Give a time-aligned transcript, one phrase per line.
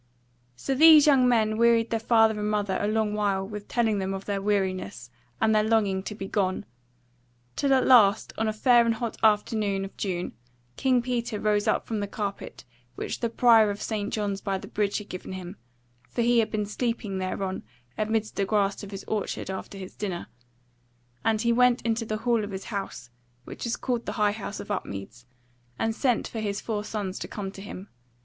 [0.55, 4.15] So these young men wearied their father and mother a long while with telling them
[4.15, 6.65] of their weariness, and their longing to be gone:
[7.55, 10.33] till at last on a fair and hot afternoon of June
[10.75, 14.11] King Peter rose up from the carpet which the Prior of St.
[14.11, 15.55] John's by the Bridge had given him
[16.09, 17.61] (for he had been sleeping thereon
[17.95, 20.25] amidst the grass of his orchard after his dinner)
[21.23, 23.11] and he went into the hall of his house,
[23.45, 25.27] which was called the High House of Upmeads,
[25.77, 27.87] and sent for his four sons to come to him.